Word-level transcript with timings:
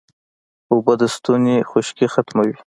اوبه 0.71 0.93
د 1.01 1.03
ستوني 1.15 1.55
خشکي 1.69 2.07
ختموي 2.13 2.53